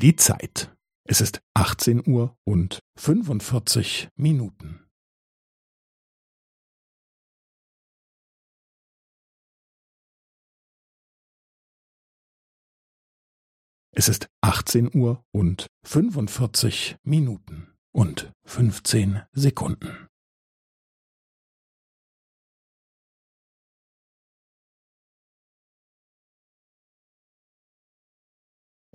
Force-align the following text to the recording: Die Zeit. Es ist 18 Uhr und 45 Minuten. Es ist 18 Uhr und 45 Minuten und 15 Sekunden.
Die 0.00 0.16
Zeit. 0.16 0.74
Es 1.06 1.20
ist 1.20 1.42
18 1.54 2.02
Uhr 2.08 2.34
und 2.44 2.80
45 2.96 4.08
Minuten. 4.16 4.88
Es 13.94 14.08
ist 14.08 14.30
18 14.40 14.88
Uhr 14.96 15.22
und 15.34 15.66
45 15.84 16.96
Minuten 17.04 17.76
und 17.94 18.32
15 18.46 19.20
Sekunden. 19.32 20.08